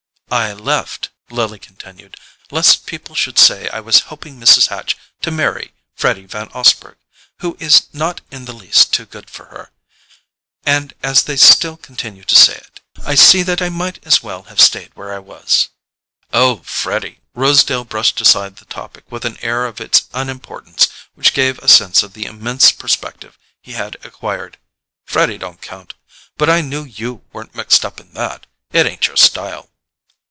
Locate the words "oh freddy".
16.31-17.19